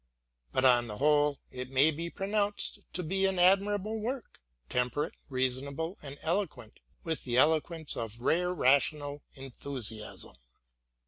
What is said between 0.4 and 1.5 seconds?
But on the whole